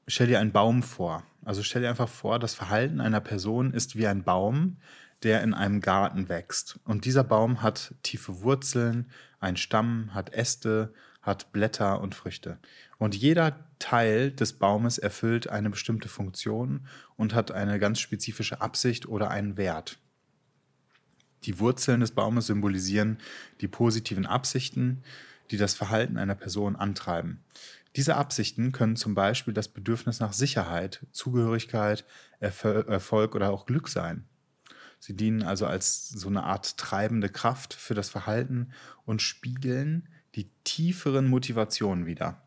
stell 0.07 0.27
dir 0.27 0.41
einen 0.41 0.53
Baum 0.53 0.83
vor. 0.83 1.25
Also 1.45 1.63
stell 1.63 1.83
dir 1.83 1.89
einfach 1.89 2.09
vor, 2.09 2.39
das 2.39 2.55
Verhalten 2.55 3.01
einer 3.01 3.21
Person 3.21 3.73
ist 3.73 3.97
wie 3.97 4.07
ein 4.07 4.25
Baum, 4.25 4.77
der 5.23 5.43
in 5.43 5.55
einem 5.55 5.81
Garten 5.81 6.29
wächst. 6.29 6.79
Und 6.85 7.05
dieser 7.05 7.25
Baum 7.25 7.63
hat 7.63 7.95
tiefe 8.03 8.43
Wurzeln, 8.43 9.11
einen 9.39 9.57
Stamm, 9.57 10.13
hat 10.15 10.33
Äste, 10.33 10.93
hat 11.23 11.53
Blätter 11.53 12.01
und 12.01 12.15
Früchte. 12.15 12.59
Und 12.99 13.15
jeder 13.15 13.67
Teil 13.79 14.31
des 14.31 14.55
Baumes 14.55 14.99
erfüllt 14.99 15.49
eine 15.49 15.71
bestimmte 15.71 16.09
Funktion 16.09 16.87
und 17.17 17.35
hat 17.35 17.51
eine 17.51 17.79
ganz 17.79 18.01
spezifische 18.01 18.61
Absicht 18.61 19.07
oder 19.07 19.31
einen 19.31 19.57
Wert. 19.57 19.99
Die 21.45 21.59
Wurzeln 21.59 22.01
des 22.01 22.13
Baumes 22.13 22.47
symbolisieren 22.47 23.19
die 23.61 23.69
positiven 23.69 24.27
Absichten, 24.27 25.03
die 25.51 25.57
das 25.57 25.75
Verhalten 25.75 26.19
einer 26.19 26.35
Person 26.35 26.77
antreiben. 26.77 27.43
Diese 27.97 28.17
Absichten 28.17 28.73
können 28.73 28.97
zum 28.97 29.15
Beispiel 29.15 29.53
das 29.53 29.69
Bedürfnis 29.69 30.21
nach 30.21 30.33
Sicherheit, 30.33 31.07
Zugehörigkeit, 31.11 32.05
Erfolg 32.39 33.35
oder 33.35 33.51
auch 33.51 33.67
Glück 33.67 33.89
sein. 33.89 34.27
Sie 35.01 35.17
dienen 35.17 35.43
also 35.43 35.67
als 35.67 36.11
so 36.11 36.29
eine 36.29 36.45
Art 36.45 36.77
treibende 36.77 37.31
Kraft 37.31 37.75
für 37.75 37.95
das 37.95 38.11
Verhalten 38.11 38.71
und 39.07 39.23
spiegeln 39.23 40.09
die 40.35 40.51
tieferen 40.65 41.29
Motivationen 41.29 42.07
wider. 42.07 42.43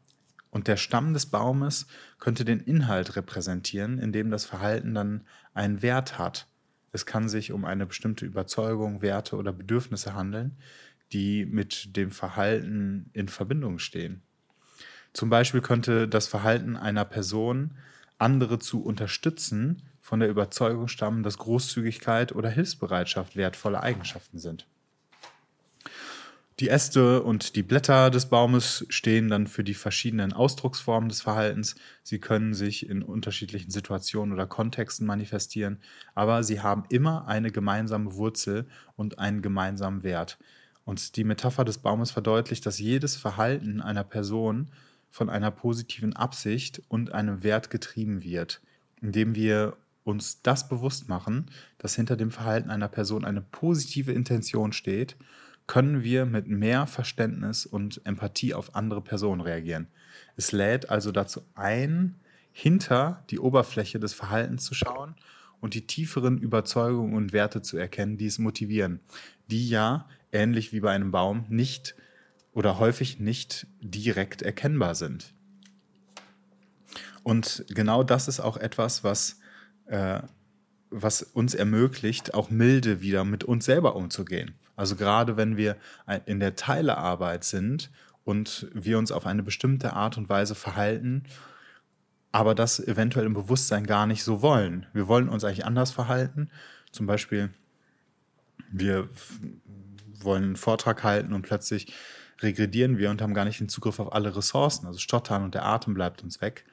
Und 0.49 0.67
der 0.67 0.77
Stamm 0.77 1.13
des 1.13 1.25
Baumes 1.25 1.87
könnte 2.19 2.45
den 2.45 2.59
Inhalt 2.59 3.15
repräsentieren, 3.15 3.97
in 3.97 4.11
dem 4.11 4.29
das 4.29 4.45
Verhalten 4.45 4.93
dann 4.93 5.25
einen 5.53 5.81
Wert 5.81 6.19
hat. 6.19 6.47
Es 6.91 7.07
kann 7.07 7.27
sich 7.27 7.51
um 7.51 7.65
eine 7.65 7.87
bestimmte 7.87 8.25
Überzeugung, 8.25 9.01
Werte 9.01 9.35
oder 9.35 9.51
Bedürfnisse 9.51 10.13
handeln, 10.13 10.57
die 11.11 11.45
mit 11.45 11.97
dem 11.97 12.11
Verhalten 12.11 13.09
in 13.13 13.29
Verbindung 13.29 13.79
stehen. 13.79 14.21
Zum 15.11 15.29
Beispiel 15.29 15.61
könnte 15.61 16.07
das 16.07 16.27
Verhalten 16.27 16.75
einer 16.75 17.05
Person, 17.05 17.77
andere 18.19 18.59
zu 18.59 18.83
unterstützen, 18.83 19.81
von 20.01 20.19
der 20.19 20.29
Überzeugung 20.29 20.87
stammen, 20.87 21.23
dass 21.23 21.37
Großzügigkeit 21.37 22.35
oder 22.35 22.49
Hilfsbereitschaft 22.49 23.35
wertvolle 23.35 23.81
Eigenschaften 23.81 24.37
sind. 24.37 24.67
Die 26.60 26.69
Äste 26.69 27.24
und 27.24 27.55
die 27.55 27.63
Blätter 27.63 28.12
des 28.12 28.27
Baumes 28.27 28.86
stehen 28.89 29.27
dann 29.27 29.48
für 29.48 29.63
die 29.63 29.74
verschiedenen 29.74 30.33
Ausdrucksformen 30.33 31.10
des 31.10 31.24
Verhaltens. 31.24 31.74
Sie 32.03 32.19
können 32.19 32.53
sich 32.53 32.88
in 32.88 33.01
unterschiedlichen 33.01 33.72
Situationen 33.72 34.33
oder 34.33 34.45
Kontexten 34.45 35.07
manifestieren, 35.07 35.79
aber 36.13 36.43
sie 36.43 36.62
haben 36.62 36.83
immer 36.89 37.27
eine 37.27 37.50
gemeinsame 37.51 38.13
Wurzel 38.13 38.67
und 38.95 39.17
einen 39.17 39.41
gemeinsamen 39.41 40.03
Wert. 40.03 40.38
Und 40.86 41.15
die 41.15 41.24
Metapher 41.24 41.65
des 41.65 41.79
Baumes 41.79 42.12
verdeutlicht, 42.12 42.65
dass 42.67 42.77
jedes 42.77 43.15
Verhalten 43.15 43.81
einer 43.81 44.03
Person 44.03 44.69
von 45.10 45.29
einer 45.29 45.50
positiven 45.50 46.15
Absicht 46.15 46.83
und 46.88 47.13
einem 47.13 47.41
Wert 47.41 47.72
getrieben 47.72 48.22
wird, 48.24 48.62
indem 49.01 49.33
wir 49.33 49.75
uns 50.03 50.41
das 50.43 50.69
bewusst 50.69 51.10
machen, 51.10 51.48
dass 51.79 51.95
hinter 51.95 52.15
dem 52.15 52.29
Verhalten 52.29 52.69
einer 52.69 52.89
Person 52.89 53.25
eine 53.25 53.41
positive 53.41 54.12
Intention 54.12 54.72
steht 54.72 55.15
können 55.67 56.03
wir 56.03 56.25
mit 56.25 56.48
mehr 56.48 56.88
Verständnis 56.88 57.65
und 57.65 58.01
Empathie 58.05 58.53
auf 58.53 58.75
andere 58.75 59.01
Personen 59.01 59.41
reagieren. 59.41 59.88
Es 60.36 60.51
lädt 60.51 60.89
also 60.89 61.12
dazu 61.12 61.41
ein, 61.55 62.15
hinter 62.51 63.24
die 63.29 63.39
Oberfläche 63.39 64.00
des 64.00 64.13
Verhaltens 64.13 64.65
zu 64.65 64.74
schauen 64.74 65.15
und 65.60 65.74
die 65.74 65.88
tieferen 65.88 66.38
Überzeugungen 66.38 67.15
und 67.15 67.34
Werte 67.34 67.62
zu 67.62 67.77
erkennen, 67.77 68.17
die 68.17 68.27
es 68.27 68.39
motivieren, 68.39 69.00
die 69.50 69.67
ja, 69.70 70.08
ähnlich 70.32 70.74
wie 70.74 70.79
bei 70.79 70.91
einem 70.91 71.12
Baum, 71.12 71.46
nicht 71.50 71.96
oder 72.51 72.79
häufig 72.79 73.20
nicht 73.20 73.67
direkt 73.82 74.41
erkennbar 74.41 74.96
sind. 74.96 75.34
Und 77.24 77.65
genau 77.70 78.03
das 78.03 78.27
ist 78.27 78.39
auch 78.39 78.58
etwas, 78.58 79.03
was, 79.03 79.39
äh, 79.86 80.22
was 80.93 81.23
uns 81.23 81.55
ermöglicht, 81.55 82.33
auch 82.33 82.50
milde 82.50 83.01
wieder 83.01 83.25
mit 83.25 83.43
uns 83.43 83.65
selber 83.65 83.95
umzugehen. 83.95 84.55
Also 84.75 84.95
gerade 84.95 85.38
wenn 85.38 85.57
wir 85.57 85.77
in 86.25 86.39
der 86.39 86.55
Teilearbeit 86.55 87.43
sind 87.43 87.91
und 88.23 88.67
wir 88.73 88.97
uns 88.97 89.12
auf 89.12 89.25
eine 89.25 89.43
bestimmte 89.43 89.93
Art 89.93 90.17
und 90.17 90.29
Weise 90.29 90.55
verhalten, 90.55 91.23
aber 92.31 92.55
das 92.55 92.79
eventuell 92.79 93.25
im 93.25 93.33
Bewusstsein 93.33 93.85
gar 93.85 94.07
nicht 94.07 94.23
so 94.23 94.41
wollen. 94.41 94.88
Wir 94.93 95.07
wollen 95.07 95.29
uns 95.29 95.43
eigentlich 95.43 95.65
anders 95.65 95.91
verhalten. 95.91 96.50
Zum 96.91 97.05
Beispiel, 97.05 97.51
wir 98.71 99.09
wollen 100.19 100.43
einen 100.43 100.55
Vortrag 100.55 101.03
halten 101.03 101.33
und 101.33 101.43
plötzlich 101.43 101.93
regredieren 102.41 102.97
wir 102.97 103.12
und 103.12 103.21
haben 103.21 103.35
gar 103.35 103.45
nicht 103.45 103.59
den 103.59 103.69
Zugriff 103.69 104.00
auf 104.00 104.13
alle 104.13 104.35
Ressourcen, 104.35 104.88
also 104.88 105.00
stottern 105.00 105.43
und 105.43 105.53
der 105.53 105.65
Atem 105.65 105.93
bleibt 105.93 106.23
uns 106.23 106.41
weg. 106.41 106.65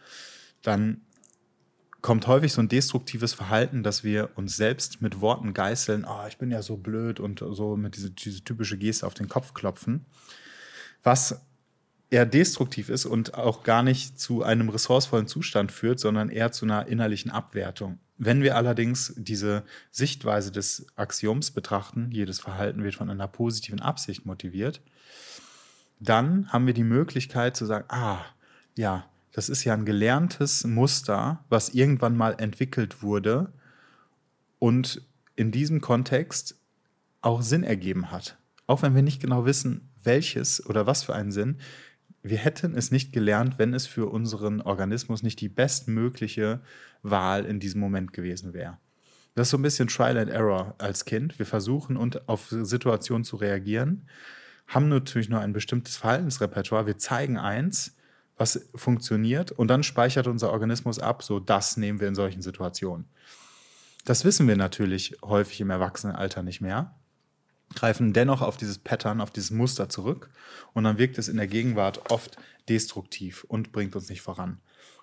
Dann 0.62 1.02
kommt 2.02 2.26
häufig 2.26 2.52
so 2.52 2.60
ein 2.60 2.68
destruktives 2.68 3.34
Verhalten, 3.34 3.82
dass 3.82 4.04
wir 4.04 4.30
uns 4.36 4.56
selbst 4.56 5.02
mit 5.02 5.20
Worten 5.20 5.54
geißeln, 5.54 6.04
oh, 6.08 6.26
ich 6.28 6.38
bin 6.38 6.50
ja 6.50 6.62
so 6.62 6.76
blöd 6.76 7.20
und 7.20 7.42
so 7.50 7.76
mit 7.76 7.96
diese, 7.96 8.10
diese 8.10 8.42
typische 8.42 8.78
Geste 8.78 9.06
auf 9.06 9.14
den 9.14 9.28
Kopf 9.28 9.54
klopfen, 9.54 10.06
was 11.02 11.40
eher 12.10 12.26
destruktiv 12.26 12.88
ist 12.88 13.06
und 13.06 13.34
auch 13.34 13.62
gar 13.62 13.82
nicht 13.82 14.20
zu 14.20 14.42
einem 14.42 14.68
ressourcevollen 14.68 15.28
Zustand 15.28 15.72
führt, 15.72 16.00
sondern 16.00 16.28
eher 16.28 16.52
zu 16.52 16.64
einer 16.64 16.86
innerlichen 16.86 17.30
Abwertung. 17.30 17.98
Wenn 18.18 18.42
wir 18.42 18.56
allerdings 18.56 19.14
diese 19.16 19.64
Sichtweise 19.90 20.50
des 20.50 20.86
Axioms 20.96 21.52
betrachten, 21.52 22.10
jedes 22.10 22.40
Verhalten 22.40 22.82
wird 22.82 22.96
von 22.96 23.08
einer 23.08 23.28
positiven 23.28 23.80
Absicht 23.80 24.26
motiviert, 24.26 24.82
dann 26.00 26.52
haben 26.52 26.66
wir 26.66 26.74
die 26.74 26.84
Möglichkeit 26.84 27.56
zu 27.56 27.64
sagen, 27.64 27.84
ah, 27.88 28.24
ja, 28.76 29.09
das 29.32 29.48
ist 29.48 29.64
ja 29.64 29.74
ein 29.74 29.84
gelerntes 29.84 30.64
Muster, 30.64 31.44
was 31.48 31.70
irgendwann 31.70 32.16
mal 32.16 32.34
entwickelt 32.38 33.02
wurde 33.02 33.52
und 34.58 35.02
in 35.36 35.50
diesem 35.50 35.80
Kontext 35.80 36.56
auch 37.22 37.42
Sinn 37.42 37.62
ergeben 37.62 38.10
hat. 38.10 38.38
Auch 38.66 38.82
wenn 38.82 38.94
wir 38.94 39.02
nicht 39.02 39.20
genau 39.20 39.44
wissen, 39.46 39.90
welches 40.02 40.64
oder 40.66 40.86
was 40.86 41.02
für 41.02 41.14
einen 41.14 41.32
Sinn, 41.32 41.58
wir 42.22 42.38
hätten 42.38 42.74
es 42.74 42.90
nicht 42.90 43.12
gelernt, 43.12 43.58
wenn 43.58 43.72
es 43.72 43.86
für 43.86 44.06
unseren 44.06 44.60
Organismus 44.60 45.22
nicht 45.22 45.40
die 45.40 45.48
bestmögliche 45.48 46.60
Wahl 47.02 47.46
in 47.46 47.60
diesem 47.60 47.80
Moment 47.80 48.12
gewesen 48.12 48.52
wäre. 48.52 48.78
Das 49.34 49.46
ist 49.46 49.50
so 49.52 49.58
ein 49.58 49.62
bisschen 49.62 49.88
Trial 49.88 50.18
and 50.18 50.30
Error 50.30 50.74
als 50.78 51.04
Kind. 51.04 51.38
Wir 51.38 51.46
versuchen 51.46 51.96
und 51.96 52.28
auf 52.28 52.48
Situationen 52.50 53.24
zu 53.24 53.36
reagieren, 53.36 54.06
haben 54.66 54.88
natürlich 54.88 55.28
nur 55.28 55.40
ein 55.40 55.52
bestimmtes 55.52 55.96
Verhaltensrepertoire. 55.96 56.86
Wir 56.86 56.98
zeigen 56.98 57.38
eins, 57.38 57.96
was 58.40 58.66
funktioniert 58.74 59.52
und 59.52 59.68
dann 59.68 59.82
speichert 59.82 60.26
unser 60.26 60.50
Organismus 60.50 60.98
ab, 60.98 61.22
so 61.22 61.40
das 61.40 61.76
nehmen 61.76 62.00
wir 62.00 62.08
in 62.08 62.14
solchen 62.14 62.40
Situationen. 62.40 63.04
Das 64.06 64.24
wissen 64.24 64.48
wir 64.48 64.56
natürlich 64.56 65.18
häufig 65.22 65.60
im 65.60 65.68
Erwachsenenalter 65.68 66.42
nicht 66.42 66.62
mehr, 66.62 66.98
greifen 67.74 68.14
dennoch 68.14 68.40
auf 68.40 68.56
dieses 68.56 68.78
Pattern, 68.78 69.20
auf 69.20 69.30
dieses 69.30 69.50
Muster 69.50 69.90
zurück 69.90 70.30
und 70.72 70.84
dann 70.84 70.96
wirkt 70.96 71.18
es 71.18 71.28
in 71.28 71.36
der 71.36 71.48
Gegenwart 71.48 72.10
oft 72.10 72.38
destruktiv 72.66 73.44
und 73.44 73.72
bringt 73.72 73.94
uns 73.94 74.08
nicht 74.08 74.22
voran. 74.22 74.58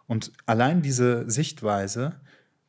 Und 0.08 0.32
allein 0.48 0.82
diese 0.82 1.30
Sichtweise, 1.30 2.20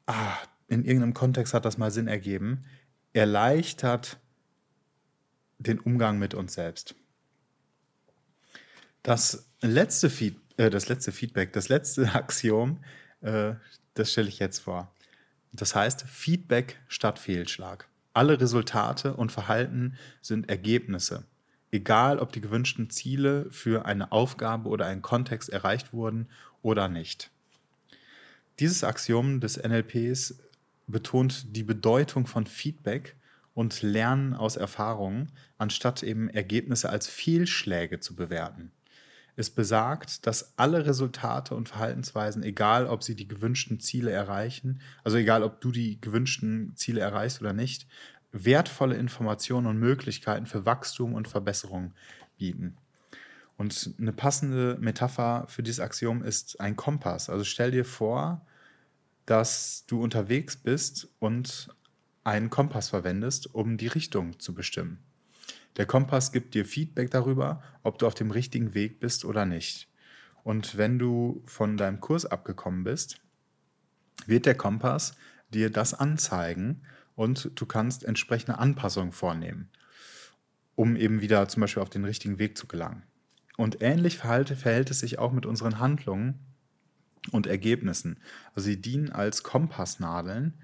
ah, 0.04 0.36
in 0.66 0.84
irgendeinem 0.84 1.14
Kontext 1.14 1.54
hat 1.54 1.64
das 1.64 1.78
mal 1.78 1.90
Sinn 1.90 2.08
ergeben, 2.08 2.66
erleichtert 3.14 4.18
den 5.56 5.80
Umgang 5.80 6.18
mit 6.18 6.34
uns 6.34 6.52
selbst. 6.52 6.94
Das 9.02 9.48
letzte, 9.62 10.10
Feed, 10.10 10.36
äh, 10.58 10.68
das 10.68 10.88
letzte 10.90 11.12
Feedback, 11.12 11.54
das 11.54 11.70
letzte 11.70 12.12
Axiom, 12.14 12.80
äh, 13.22 13.54
das 13.94 14.12
stelle 14.12 14.28
ich 14.28 14.38
jetzt 14.38 14.58
vor. 14.58 14.92
Das 15.52 15.74
heißt 15.74 16.02
Feedback 16.02 16.78
statt 16.88 17.18
Fehlschlag. 17.18 17.88
Alle 18.12 18.38
Resultate 18.38 19.14
und 19.14 19.32
Verhalten 19.32 19.96
sind 20.20 20.50
Ergebnisse. 20.50 21.24
Egal, 21.70 22.18
ob 22.18 22.32
die 22.32 22.40
gewünschten 22.40 22.90
Ziele 22.90 23.46
für 23.50 23.86
eine 23.86 24.12
Aufgabe 24.12 24.68
oder 24.68 24.86
einen 24.86 25.02
Kontext 25.02 25.48
erreicht 25.48 25.92
wurden 25.92 26.28
oder 26.62 26.88
nicht. 26.88 27.30
Dieses 28.58 28.82
Axiom 28.82 29.40
des 29.40 29.56
NLPs 29.56 30.38
betont 30.86 31.56
die 31.56 31.62
Bedeutung 31.62 32.26
von 32.26 32.46
Feedback 32.46 33.14
und 33.54 33.82
Lernen 33.82 34.34
aus 34.34 34.56
Erfahrungen, 34.56 35.30
anstatt 35.58 36.02
eben 36.02 36.28
Ergebnisse 36.28 36.88
als 36.88 37.06
Fehlschläge 37.06 38.00
zu 38.00 38.16
bewerten. 38.16 38.72
Es 39.38 39.50
besagt, 39.50 40.26
dass 40.26 40.58
alle 40.58 40.84
Resultate 40.84 41.54
und 41.54 41.68
Verhaltensweisen, 41.68 42.42
egal 42.42 42.88
ob 42.88 43.04
sie 43.04 43.14
die 43.14 43.28
gewünschten 43.28 43.78
Ziele 43.78 44.10
erreichen, 44.10 44.80
also 45.04 45.16
egal 45.16 45.44
ob 45.44 45.60
du 45.60 45.70
die 45.70 46.00
gewünschten 46.00 46.72
Ziele 46.74 47.00
erreichst 47.00 47.40
oder 47.40 47.52
nicht, 47.52 47.86
wertvolle 48.32 48.96
Informationen 48.96 49.68
und 49.68 49.78
Möglichkeiten 49.78 50.46
für 50.46 50.66
Wachstum 50.66 51.14
und 51.14 51.28
Verbesserung 51.28 51.94
bieten. 52.36 52.78
Und 53.56 53.94
eine 54.00 54.12
passende 54.12 54.76
Metapher 54.80 55.44
für 55.46 55.62
dieses 55.62 55.78
Axiom 55.78 56.24
ist 56.24 56.60
ein 56.60 56.74
Kompass. 56.74 57.30
Also 57.30 57.44
stell 57.44 57.70
dir 57.70 57.84
vor, 57.84 58.44
dass 59.24 59.84
du 59.86 60.02
unterwegs 60.02 60.56
bist 60.56 61.06
und 61.20 61.68
einen 62.24 62.50
Kompass 62.50 62.88
verwendest, 62.88 63.54
um 63.54 63.76
die 63.76 63.86
Richtung 63.86 64.40
zu 64.40 64.52
bestimmen. 64.52 64.98
Der 65.78 65.86
Kompass 65.86 66.32
gibt 66.32 66.54
dir 66.54 66.64
Feedback 66.64 67.10
darüber, 67.10 67.62
ob 67.82 67.98
du 67.98 68.06
auf 68.06 68.14
dem 68.14 68.30
richtigen 68.30 68.74
Weg 68.74 69.00
bist 69.00 69.24
oder 69.24 69.46
nicht. 69.46 69.88
Und 70.42 70.76
wenn 70.76 70.98
du 70.98 71.42
von 71.46 71.76
deinem 71.76 72.00
Kurs 72.00 72.26
abgekommen 72.26 72.84
bist, 72.84 73.20
wird 74.26 74.44
der 74.44 74.56
Kompass 74.56 75.14
dir 75.50 75.70
das 75.70 75.94
anzeigen 75.94 76.82
und 77.14 77.52
du 77.54 77.64
kannst 77.64 78.04
entsprechende 78.04 78.58
Anpassungen 78.58 79.12
vornehmen, 79.12 79.70
um 80.74 80.96
eben 80.96 81.20
wieder 81.20 81.48
zum 81.48 81.60
Beispiel 81.60 81.82
auf 81.82 81.90
den 81.90 82.04
richtigen 82.04 82.38
Weg 82.38 82.58
zu 82.58 82.66
gelangen. 82.66 83.04
Und 83.56 83.80
ähnlich 83.80 84.18
verhält, 84.18 84.90
es 84.90 85.00
sich 85.00 85.18
auch 85.18 85.32
mit 85.32 85.46
unseren 85.46 85.78
Handlungen 85.78 86.38
und 87.32 87.46
Ergebnissen. 87.46 88.18
Also 88.54 88.66
sie 88.66 88.80
dienen 88.80 89.10
als 89.10 89.42
Kompassnadeln, 89.42 90.54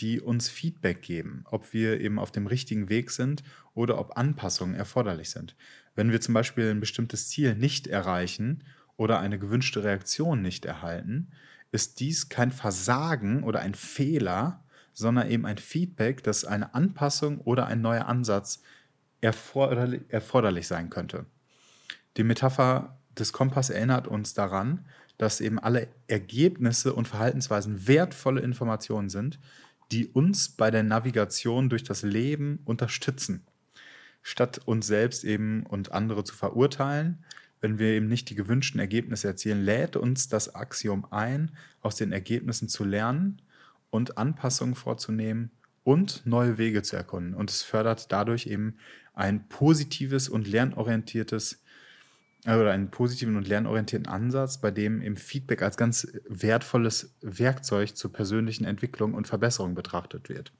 die 0.00 0.20
uns 0.20 0.48
Feedback 0.48 1.02
geben, 1.02 1.44
ob 1.50 1.72
wir 1.72 2.00
eben 2.00 2.18
auf 2.18 2.30
dem 2.30 2.46
richtigen 2.46 2.88
Weg 2.88 3.10
sind 3.10 3.42
oder 3.74 3.98
ob 3.98 4.16
Anpassungen 4.16 4.74
erforderlich 4.74 5.30
sind. 5.30 5.56
Wenn 5.94 6.12
wir 6.12 6.20
zum 6.20 6.34
Beispiel 6.34 6.70
ein 6.70 6.80
bestimmtes 6.80 7.28
Ziel 7.28 7.54
nicht 7.54 7.86
erreichen 7.86 8.64
oder 8.96 9.20
eine 9.20 9.38
gewünschte 9.38 9.84
Reaktion 9.84 10.42
nicht 10.42 10.64
erhalten, 10.64 11.30
ist 11.72 12.00
dies 12.00 12.28
kein 12.28 12.52
Versagen 12.52 13.42
oder 13.42 13.60
ein 13.60 13.74
Fehler, 13.74 14.64
sondern 14.92 15.30
eben 15.30 15.46
ein 15.46 15.58
Feedback, 15.58 16.22
dass 16.22 16.44
eine 16.44 16.74
Anpassung 16.74 17.40
oder 17.40 17.66
ein 17.66 17.80
neuer 17.80 18.06
Ansatz 18.06 18.62
erforderlich, 19.20 20.02
erforderlich 20.08 20.66
sein 20.66 20.90
könnte. 20.90 21.26
Die 22.16 22.24
Metapher 22.24 22.98
des 23.18 23.32
Kompass 23.32 23.70
erinnert 23.70 24.06
uns 24.06 24.34
daran, 24.34 24.86
dass 25.18 25.40
eben 25.40 25.58
alle 25.58 25.88
Ergebnisse 26.06 26.92
und 26.92 27.08
Verhaltensweisen 27.08 27.86
wertvolle 27.86 28.40
Informationen 28.40 29.08
sind, 29.08 29.38
die 29.92 30.06
uns 30.08 30.48
bei 30.48 30.70
der 30.70 30.82
Navigation 30.82 31.68
durch 31.68 31.84
das 31.84 32.02
Leben 32.02 32.60
unterstützen. 32.64 33.46
Statt 34.22 34.60
uns 34.64 34.86
selbst 34.86 35.24
eben 35.24 35.64
und 35.64 35.92
andere 35.92 36.24
zu 36.24 36.34
verurteilen, 36.34 37.24
wenn 37.60 37.78
wir 37.78 37.88
eben 37.88 38.08
nicht 38.08 38.28
die 38.28 38.34
gewünschten 38.34 38.80
Ergebnisse 38.80 39.28
erzielen, 39.28 39.64
lädt 39.64 39.96
uns 39.96 40.28
das 40.28 40.54
Axiom 40.54 41.06
ein, 41.10 41.52
aus 41.80 41.96
den 41.96 42.12
Ergebnissen 42.12 42.68
zu 42.68 42.84
lernen 42.84 43.40
und 43.90 44.18
Anpassungen 44.18 44.74
vorzunehmen 44.74 45.50
und 45.84 46.26
neue 46.26 46.58
Wege 46.58 46.82
zu 46.82 46.96
erkunden. 46.96 47.34
Und 47.34 47.50
es 47.50 47.62
fördert 47.62 48.10
dadurch 48.12 48.46
eben 48.46 48.76
ein 49.14 49.48
positives 49.48 50.28
und 50.28 50.46
lernorientiertes 50.46 51.62
oder 52.44 52.70
einen 52.70 52.90
positiven 52.90 53.36
und 53.36 53.48
lernorientierten 53.48 54.06
Ansatz, 54.06 54.58
bei 54.60 54.70
dem 54.70 55.00
im 55.02 55.16
Feedback 55.16 55.62
als 55.62 55.76
ganz 55.76 56.06
wertvolles 56.28 57.14
Werkzeug 57.20 57.96
zur 57.96 58.12
persönlichen 58.12 58.64
Entwicklung 58.64 59.14
und 59.14 59.26
Verbesserung 59.26 59.74
betrachtet 59.74 60.28
wird. 60.28 60.52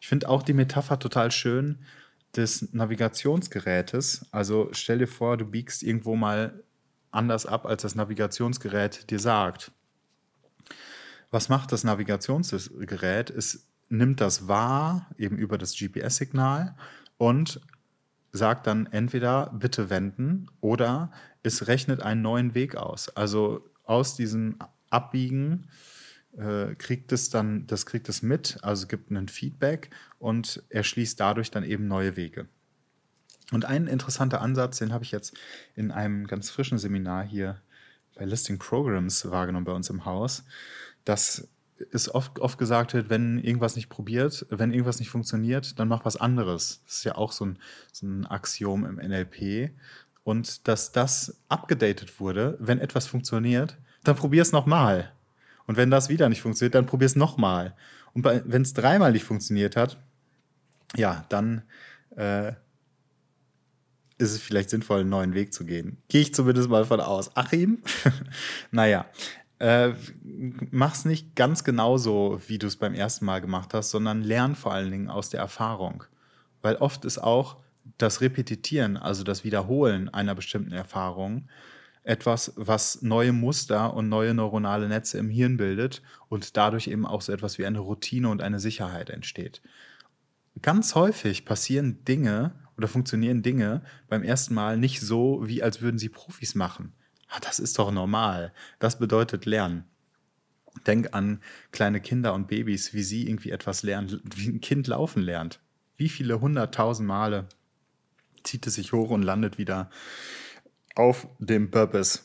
Ich 0.00 0.08
finde 0.08 0.28
auch 0.28 0.42
die 0.42 0.52
Metapher 0.52 0.98
total 0.98 1.30
schön 1.30 1.78
des 2.36 2.72
Navigationsgerätes. 2.72 4.26
Also 4.30 4.68
stell 4.72 4.98
dir 4.98 5.08
vor, 5.08 5.36
du 5.36 5.46
biegst 5.46 5.82
irgendwo 5.82 6.16
mal 6.16 6.62
anders 7.10 7.46
ab, 7.46 7.64
als 7.64 7.82
das 7.82 7.94
Navigationsgerät 7.94 9.10
dir 9.10 9.18
sagt. 9.18 9.72
Was 11.30 11.48
macht 11.48 11.72
das 11.72 11.82
Navigationsgerät? 11.82 13.30
Es 13.30 13.66
nimmt 13.88 14.20
das 14.20 14.48
wahr, 14.48 15.10
eben 15.16 15.38
über 15.38 15.58
das 15.58 15.76
GPS-Signal 15.76 16.76
und 17.18 17.60
sagt 18.32 18.66
dann 18.66 18.86
entweder 18.86 19.50
bitte 19.54 19.90
wenden 19.90 20.46
oder 20.60 21.10
es 21.42 21.68
rechnet 21.68 22.02
einen 22.02 22.22
neuen 22.22 22.54
Weg 22.54 22.76
aus. 22.76 23.08
Also 23.10 23.64
aus 23.84 24.16
diesem 24.16 24.56
Abbiegen 24.90 25.68
äh, 26.36 26.74
kriegt 26.74 27.12
es 27.12 27.30
dann, 27.30 27.66
das 27.66 27.86
kriegt 27.86 28.08
es 28.08 28.22
mit, 28.22 28.58
also 28.62 28.86
gibt 28.86 29.10
einen 29.10 29.28
Feedback 29.28 29.90
und 30.18 30.62
erschließt 30.68 31.18
dadurch 31.18 31.50
dann 31.50 31.64
eben 31.64 31.88
neue 31.88 32.16
Wege. 32.16 32.48
Und 33.52 33.64
ein 33.64 33.86
interessanter 33.86 34.40
Ansatz, 34.40 34.78
den 34.78 34.92
habe 34.92 35.04
ich 35.04 35.12
jetzt 35.12 35.36
in 35.74 35.90
einem 35.90 36.26
ganz 36.26 36.50
frischen 36.50 36.78
Seminar 36.78 37.24
hier 37.24 37.62
bei 38.16 38.24
Listing 38.24 38.58
Programs 38.58 39.30
wahrgenommen 39.30 39.66
bei 39.66 39.72
uns 39.72 39.88
im 39.88 40.04
Haus, 40.04 40.44
dass 41.04 41.48
es 41.92 42.12
oft, 42.14 42.38
oft 42.38 42.58
gesagt 42.58 42.94
wird, 42.94 43.10
wenn 43.10 43.38
irgendwas 43.38 43.76
nicht 43.76 43.88
probiert, 43.88 44.46
wenn 44.50 44.72
irgendwas 44.72 44.98
nicht 44.98 45.10
funktioniert, 45.10 45.78
dann 45.78 45.88
mach 45.88 46.04
was 46.04 46.16
anderes. 46.16 46.82
Das 46.86 46.96
ist 46.96 47.04
ja 47.04 47.16
auch 47.16 47.32
so 47.32 47.46
ein, 47.46 47.58
so 47.92 48.06
ein 48.06 48.26
Axiom 48.26 48.84
im 48.86 48.96
NLP. 48.96 49.70
Und 50.24 50.66
dass 50.68 50.92
das 50.92 51.40
abgedatet 51.48 52.18
wurde, 52.18 52.56
wenn 52.58 52.80
etwas 52.80 53.06
funktioniert, 53.06 53.76
dann 54.04 54.16
probier 54.16 54.42
es 54.42 54.52
nochmal. 54.52 55.12
Und 55.66 55.76
wenn 55.76 55.90
das 55.90 56.08
wieder 56.08 56.28
nicht 56.28 56.42
funktioniert, 56.42 56.74
dann 56.74 56.86
probier 56.86 57.06
es 57.06 57.16
nochmal. 57.16 57.74
Und 58.12 58.24
wenn 58.24 58.62
es 58.62 58.72
dreimal 58.72 59.12
nicht 59.12 59.24
funktioniert 59.24 59.76
hat, 59.76 59.98
ja, 60.96 61.26
dann 61.28 61.62
äh, 62.16 62.52
ist 64.18 64.32
es 64.32 64.40
vielleicht 64.40 64.70
sinnvoll, 64.70 65.00
einen 65.00 65.10
neuen 65.10 65.34
Weg 65.34 65.52
zu 65.52 65.64
gehen. 65.64 65.98
Gehe 66.08 66.22
ich 66.22 66.34
zumindest 66.34 66.68
mal 66.68 66.84
von 66.84 67.00
aus. 67.00 67.36
Achim? 67.36 67.82
naja, 68.70 69.06
äh, 69.58 69.92
mach's 70.70 71.04
nicht 71.04 71.34
ganz 71.34 71.64
genauso, 71.64 72.40
wie 72.46 72.58
du 72.58 72.66
es 72.66 72.76
beim 72.76 72.94
ersten 72.94 73.24
Mal 73.24 73.40
gemacht 73.40 73.72
hast, 73.74 73.90
sondern 73.90 74.22
lern 74.22 74.54
vor 74.54 74.72
allen 74.72 74.90
Dingen 74.90 75.10
aus 75.10 75.30
der 75.30 75.40
Erfahrung. 75.40 76.04
Weil 76.62 76.76
oft 76.76 77.04
ist 77.04 77.18
auch 77.18 77.56
das 77.98 78.20
Repetitieren, 78.20 78.96
also 78.96 79.24
das 79.24 79.44
Wiederholen 79.44 80.08
einer 80.08 80.34
bestimmten 80.34 80.72
Erfahrung, 80.72 81.48
etwas, 82.02 82.52
was 82.56 83.02
neue 83.02 83.32
Muster 83.32 83.94
und 83.94 84.08
neue 84.08 84.32
neuronale 84.34 84.88
Netze 84.88 85.18
im 85.18 85.28
Hirn 85.28 85.56
bildet 85.56 86.02
und 86.28 86.56
dadurch 86.56 86.86
eben 86.86 87.04
auch 87.04 87.20
so 87.20 87.32
etwas 87.32 87.58
wie 87.58 87.66
eine 87.66 87.80
Routine 87.80 88.28
und 88.28 88.42
eine 88.42 88.60
Sicherheit 88.60 89.10
entsteht. 89.10 89.60
Ganz 90.62 90.94
häufig 90.94 91.44
passieren 91.44 92.04
Dinge 92.04 92.52
oder 92.76 92.88
funktionieren 92.88 93.42
Dinge 93.42 93.82
beim 94.08 94.22
ersten 94.22 94.54
Mal 94.54 94.76
nicht 94.76 95.00
so, 95.00 95.40
wie 95.44 95.62
als 95.62 95.80
würden 95.80 95.98
sie 95.98 96.08
Profis 96.08 96.54
machen. 96.54 96.92
Ah, 97.28 97.40
das 97.40 97.58
ist 97.58 97.78
doch 97.78 97.90
normal. 97.90 98.52
Das 98.78 98.98
bedeutet 98.98 99.46
Lernen. 99.46 99.84
Denk 100.86 101.14
an 101.14 101.40
kleine 101.72 102.00
Kinder 102.00 102.34
und 102.34 102.48
Babys, 102.48 102.92
wie 102.92 103.02
sie 103.02 103.28
irgendwie 103.28 103.50
etwas 103.50 103.82
lernen, 103.82 104.20
wie 104.24 104.48
ein 104.48 104.60
Kind 104.60 104.86
laufen 104.86 105.22
lernt. 105.22 105.60
Wie 105.96 106.08
viele 106.08 106.40
hunderttausend 106.40 107.08
Male 107.08 107.48
zieht 108.44 108.66
es 108.66 108.74
sich 108.74 108.92
hoch 108.92 109.10
und 109.10 109.22
landet 109.22 109.58
wieder 109.58 109.90
auf 110.94 111.28
dem 111.38 111.70
Purpose. 111.70 112.20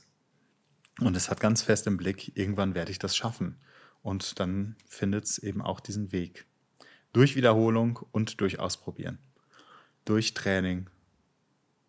Und 0.99 1.15
es 1.15 1.29
hat 1.29 1.39
ganz 1.39 1.61
fest 1.61 1.87
im 1.87 1.97
Blick, 1.97 2.37
irgendwann 2.37 2.75
werde 2.75 2.91
ich 2.91 2.99
das 2.99 3.15
schaffen. 3.15 3.57
Und 4.03 4.39
dann 4.39 4.75
findet 4.87 5.25
es 5.25 5.37
eben 5.37 5.61
auch 5.61 5.79
diesen 5.79 6.11
Weg. 6.11 6.45
Durch 7.13 7.35
Wiederholung 7.35 7.99
und 8.11 8.41
durch 8.41 8.59
Ausprobieren. 8.59 9.19
Durch 10.05 10.33
Training 10.33 10.89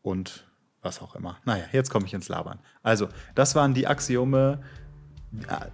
und 0.03 0.47
was 0.83 1.01
auch 1.01 1.15
immer. 1.15 1.39
Naja, 1.45 1.65
jetzt 1.73 1.91
komme 1.91 2.07
ich 2.07 2.15
ins 2.15 2.29
Labern. 2.29 2.59
Also, 2.83 3.09
das 3.35 3.55
waren 3.55 3.73
die 3.75 3.87
Axiome, 3.87 4.61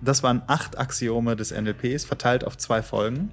das 0.00 0.22
waren 0.22 0.42
acht 0.46 0.78
Axiome 0.78 1.34
des 1.34 1.50
NLPs, 1.50 2.04
verteilt 2.04 2.44
auf 2.44 2.56
zwei 2.56 2.82
Folgen. 2.82 3.32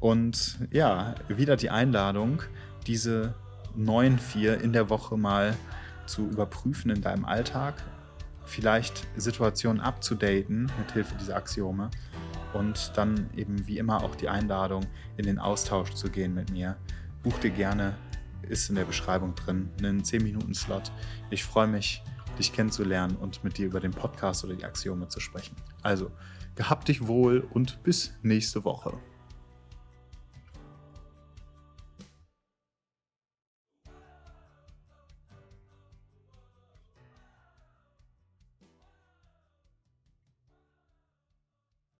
Und 0.00 0.58
ja, 0.70 1.14
wieder 1.28 1.56
die 1.56 1.70
Einladung, 1.70 2.42
diese 2.86 3.34
neun, 3.76 4.18
vier 4.18 4.60
in 4.60 4.72
der 4.72 4.88
Woche 4.90 5.16
mal 5.16 5.56
zu 6.06 6.28
überprüfen 6.28 6.90
in 6.90 7.02
deinem 7.02 7.24
Alltag, 7.24 7.74
vielleicht 8.44 9.06
Situationen 9.16 9.80
abzudaten 9.80 10.70
mit 10.78 10.92
Hilfe 10.92 11.14
dieser 11.20 11.36
Axiome 11.36 11.90
und 12.52 12.92
dann 12.96 13.30
eben 13.36 13.66
wie 13.66 13.78
immer 13.78 14.02
auch 14.02 14.14
die 14.14 14.28
Einladung, 14.28 14.84
in 15.16 15.26
den 15.26 15.38
Austausch 15.38 15.90
zu 15.94 16.10
gehen 16.10 16.34
mit 16.34 16.50
mir. 16.50 16.76
Buch 17.22 17.38
dir 17.38 17.50
gerne, 17.50 17.94
ist 18.48 18.68
in 18.68 18.76
der 18.76 18.84
Beschreibung 18.84 19.34
drin, 19.34 19.70
einen 19.78 20.02
10-Minuten-Slot. 20.02 20.92
Ich 21.30 21.44
freue 21.44 21.66
mich, 21.66 22.02
dich 22.38 22.52
kennenzulernen 22.52 23.16
und 23.16 23.44
mit 23.44 23.58
dir 23.58 23.66
über 23.66 23.80
den 23.80 23.92
Podcast 23.92 24.44
oder 24.44 24.54
die 24.54 24.64
Axiome 24.64 25.08
zu 25.08 25.20
sprechen. 25.20 25.56
Also, 25.82 26.10
gehabt 26.54 26.88
dich 26.88 27.06
wohl 27.06 27.46
und 27.52 27.82
bis 27.82 28.14
nächste 28.22 28.64
Woche. 28.64 28.98